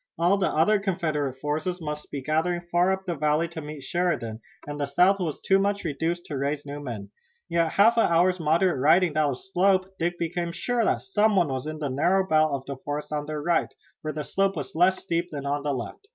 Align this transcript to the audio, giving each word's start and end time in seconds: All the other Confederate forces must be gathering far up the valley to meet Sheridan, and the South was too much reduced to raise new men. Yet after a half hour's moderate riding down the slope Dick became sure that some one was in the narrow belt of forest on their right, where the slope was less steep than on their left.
All 0.17 0.37
the 0.39 0.47
other 0.47 0.79
Confederate 0.79 1.35
forces 1.39 1.79
must 1.79 2.09
be 2.09 2.23
gathering 2.23 2.61
far 2.71 2.89
up 2.91 3.05
the 3.05 3.13
valley 3.13 3.47
to 3.49 3.61
meet 3.61 3.83
Sheridan, 3.83 4.41
and 4.65 4.79
the 4.79 4.87
South 4.87 5.19
was 5.19 5.39
too 5.39 5.59
much 5.59 5.83
reduced 5.83 6.25
to 6.25 6.37
raise 6.39 6.65
new 6.65 6.79
men. 6.79 7.11
Yet 7.47 7.67
after 7.67 7.75
a 7.75 7.77
half 7.83 7.97
hour's 8.11 8.39
moderate 8.39 8.79
riding 8.79 9.13
down 9.13 9.33
the 9.33 9.35
slope 9.35 9.93
Dick 9.99 10.17
became 10.17 10.53
sure 10.53 10.83
that 10.83 11.01
some 11.03 11.35
one 11.35 11.49
was 11.49 11.67
in 11.67 11.77
the 11.77 11.89
narrow 11.89 12.27
belt 12.27 12.67
of 12.67 12.81
forest 12.83 13.13
on 13.13 13.27
their 13.27 13.43
right, 13.43 13.69
where 14.01 14.11
the 14.11 14.23
slope 14.23 14.55
was 14.55 14.73
less 14.73 14.97
steep 14.97 15.29
than 15.29 15.45
on 15.45 15.61
their 15.61 15.73
left. 15.73 16.07